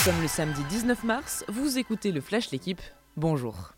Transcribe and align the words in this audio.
Nous 0.00 0.12
sommes 0.12 0.22
le 0.22 0.28
samedi 0.28 0.62
19 0.70 1.04
mars, 1.04 1.44
vous 1.48 1.76
écoutez 1.76 2.10
le 2.10 2.22
Flash 2.22 2.52
L'équipe, 2.52 2.80
bonjour. 3.18 3.72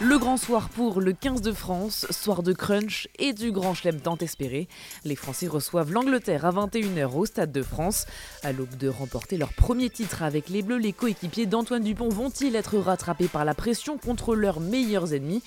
Le 0.00 0.18
grand 0.18 0.36
soir 0.36 0.68
pour 0.70 1.00
le 1.00 1.12
15 1.12 1.40
de 1.40 1.52
France, 1.52 2.04
soir 2.10 2.42
de 2.42 2.52
crunch 2.52 3.06
et 3.20 3.32
du 3.32 3.52
grand 3.52 3.74
chelem 3.74 4.00
tant 4.00 4.16
espéré. 4.16 4.66
Les 5.04 5.14
Français 5.14 5.46
reçoivent 5.46 5.92
l'Angleterre 5.92 6.44
à 6.44 6.50
21h 6.50 7.12
au 7.12 7.26
Stade 7.26 7.52
de 7.52 7.62
France. 7.62 8.06
À 8.42 8.50
l'aube 8.50 8.76
de 8.76 8.88
remporter 8.88 9.36
leur 9.36 9.52
premier 9.52 9.88
titre 9.88 10.24
avec 10.24 10.48
les 10.48 10.62
Bleus, 10.62 10.78
les 10.78 10.92
coéquipiers 10.92 11.46
d'Antoine 11.46 11.84
Dupont 11.84 12.08
vont-ils 12.08 12.56
être 12.56 12.76
rattrapés 12.78 13.28
par 13.28 13.44
la 13.44 13.54
pression 13.54 13.98
contre 13.98 14.34
leurs 14.34 14.58
meilleurs 14.58 15.14
ennemis? 15.14 15.44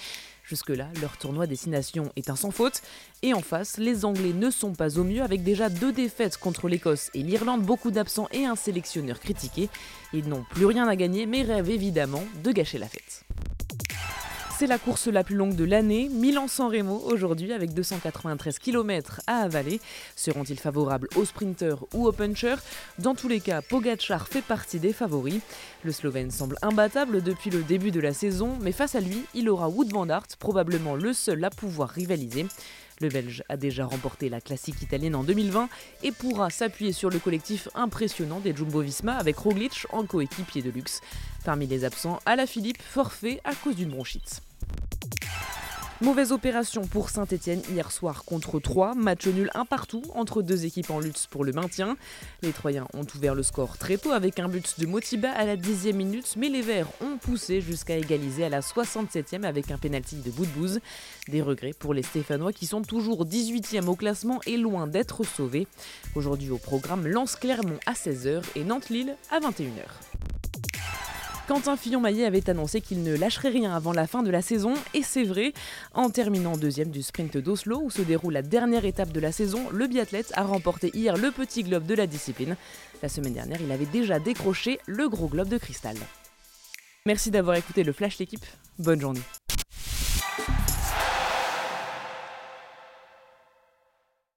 Jusque-là, 0.47 0.87
leur 1.01 1.17
tournoi 1.17 1.45
destination 1.45 2.11
est 2.15 2.29
un 2.29 2.37
sans 2.37 2.51
faute. 2.51 2.81
Et 3.21 3.33
en 3.33 3.41
face, 3.41 3.77
les 3.77 4.05
Anglais 4.05 4.31
ne 4.33 4.49
sont 4.49 4.73
pas 4.73 4.97
au 4.97 5.03
mieux 5.03 5.21
avec 5.21 5.43
déjà 5.43 5.69
deux 5.69 5.91
défaites 5.91 6.37
contre 6.37 6.69
l'Écosse 6.69 7.09
et 7.13 7.21
l'Irlande, 7.21 7.63
beaucoup 7.63 7.91
d'absents 7.91 8.29
et 8.31 8.45
un 8.45 8.55
sélectionneur 8.55 9.19
critiqué. 9.19 9.67
Ils 10.13 10.29
n'ont 10.29 10.45
plus 10.49 10.65
rien 10.65 10.87
à 10.87 10.95
gagner 10.95 11.25
mais 11.25 11.41
rêvent 11.41 11.69
évidemment 11.69 12.23
de 12.43 12.51
gâcher 12.51 12.77
la 12.77 12.87
fête. 12.87 13.26
C'est 14.59 14.65
la 14.65 14.79
course 14.79 15.05
la 15.05 15.23
plus 15.23 15.35
longue 15.35 15.55
de 15.55 15.65
l'année, 15.65 16.09
Milan-San 16.09 16.71
Remo 16.71 16.99
aujourd'hui 17.05 17.53
avec 17.53 17.75
293 17.75 18.57
km 18.57 19.21
à 19.27 19.41
avaler. 19.41 19.79
Seront-ils 20.15 20.59
favorables 20.59 21.07
aux 21.15 21.25
sprinters 21.25 21.85
ou 21.93 22.07
aux 22.07 22.11
punchers? 22.11 22.55
Dans 22.97 23.13
tous 23.13 23.27
les 23.27 23.39
cas, 23.39 23.61
Pogacar 23.61 24.27
fait 24.27 24.41
partie 24.41 24.79
des 24.79 24.93
favoris. 24.93 25.41
Le 25.83 25.91
Slovène 25.91 26.31
semble 26.31 26.57
imbattable 26.63 27.21
depuis 27.21 27.51
le 27.51 27.61
début 27.61 27.91
de 27.91 27.99
la 27.99 28.13
saison, 28.13 28.57
mais 28.59 28.71
face 28.71 28.95
à 28.95 28.99
lui, 28.99 29.25
il 29.35 29.47
aura 29.47 29.69
Wood 29.69 29.93
van 29.93 30.09
Aert, 30.09 30.25
probablement 30.39 30.95
le 30.95 31.13
seul 31.13 31.43
à 31.43 31.51
pouvoir 31.51 31.89
rivaliser. 31.89 32.47
Le 32.99 33.09
Belge 33.09 33.43
a 33.49 33.57
déjà 33.57 33.85
remporté 33.85 34.27
la 34.27 34.41
classique 34.41 34.81
italienne 34.81 35.13
en 35.13 35.23
2020 35.23 35.69
et 36.01 36.11
pourra 36.11 36.49
s'appuyer 36.49 36.93
sur 36.93 37.11
le 37.11 37.19
collectif 37.19 37.69
impressionnant 37.75 38.39
des 38.39 38.55
Jumbo-Visma 38.55 39.17
avec 39.17 39.37
Roglic 39.37 39.85
en 39.91 40.03
coéquipier 40.03 40.63
de 40.63 40.71
luxe. 40.71 41.01
Parmi 41.45 41.67
les 41.67 41.85
absents, 41.85 42.19
Philippe 42.47 42.81
forfait 42.81 43.39
à 43.43 43.53
cause 43.53 43.75
d'une 43.75 43.91
bronchite. 43.91 44.41
Mauvaise 45.99 46.31
opération 46.31 46.85
pour 46.85 47.09
Saint-Etienne 47.09 47.63
hier 47.71 47.91
soir 47.91 48.23
contre 48.23 48.59
3, 48.59 48.93
match 48.93 49.25
nul 49.25 49.49
un 49.55 49.65
partout 49.65 50.03
entre 50.13 50.43
deux 50.43 50.63
équipes 50.63 50.91
en 50.91 50.99
lutte 50.99 51.25
pour 51.31 51.43
le 51.43 51.53
maintien. 51.53 51.97
Les 52.43 52.51
Troyens 52.51 52.87
ont 52.93 53.05
ouvert 53.15 53.33
le 53.33 53.41
score 53.41 53.79
très 53.79 53.97
tôt 53.97 54.11
avec 54.11 54.39
un 54.39 54.47
but 54.47 54.79
de 54.79 54.85
Motiba 54.85 55.31
à 55.31 55.43
la 55.43 55.57
10e 55.57 55.93
minute, 55.93 56.35
mais 56.37 56.49
les 56.49 56.61
Verts 56.61 56.87
ont 57.01 57.17
poussé 57.17 57.61
jusqu'à 57.61 57.97
égaliser 57.97 58.45
à 58.45 58.49
la 58.49 58.59
67e 58.59 59.43
avec 59.43 59.71
un 59.71 59.79
pénalty 59.79 60.17
de 60.17 60.29
bout 60.29 60.45
de 60.45 60.51
bouse. 60.51 60.79
Des 61.29 61.41
regrets 61.41 61.73
pour 61.73 61.95
les 61.95 62.03
Stéphanois 62.03 62.53
qui 62.53 62.67
sont 62.67 62.83
toujours 62.83 63.25
18e 63.25 63.87
au 63.87 63.95
classement 63.95 64.39
et 64.45 64.57
loin 64.57 64.85
d'être 64.85 65.23
sauvés. 65.23 65.65
Aujourd'hui 66.13 66.51
au 66.51 66.59
programme 66.59 67.07
Lance 67.07 67.35
Clermont 67.35 67.79
à 67.87 67.93
16h 67.93 68.43
et 68.55 68.63
Nantes-Lille 68.63 69.15
à 69.31 69.39
21h. 69.39 70.16
Quentin 71.47 71.77
Fillon-Maillet 71.77 72.25
avait 72.25 72.49
annoncé 72.49 72.81
qu'il 72.81 73.03
ne 73.03 73.15
lâcherait 73.15 73.47
rien 73.47 73.73
avant 73.73 73.93
la 73.93 74.05
fin 74.05 74.21
de 74.21 74.29
la 74.29 74.41
saison, 74.41 74.73
et 74.93 75.01
c'est 75.01 75.23
vrai. 75.23 75.53
En 75.93 76.09
terminant 76.09 76.57
deuxième 76.57 76.89
du 76.89 77.01
sprint 77.01 77.37
d'Oslo, 77.37 77.79
où 77.81 77.89
se 77.89 78.01
déroule 78.01 78.33
la 78.33 78.41
dernière 78.41 78.83
étape 78.83 79.13
de 79.13 79.19
la 79.21 79.31
saison, 79.31 79.69
le 79.71 79.87
biathlète 79.87 80.33
a 80.35 80.43
remporté 80.43 80.91
hier 80.93 81.15
le 81.15 81.31
petit 81.31 81.63
globe 81.63 81.85
de 81.85 81.95
la 81.95 82.05
discipline. 82.05 82.57
La 83.01 83.07
semaine 83.07 83.33
dernière, 83.33 83.61
il 83.61 83.71
avait 83.71 83.85
déjà 83.85 84.19
décroché 84.19 84.79
le 84.87 85.07
gros 85.07 85.27
globe 85.27 85.47
de 85.47 85.57
cristal. 85.57 85.95
Merci 87.05 87.31
d'avoir 87.31 87.55
écouté 87.55 87.85
le 87.85 87.93
Flash 87.93 88.17
l'équipe. 88.17 88.45
Bonne 88.77 88.99
journée. 88.99 89.21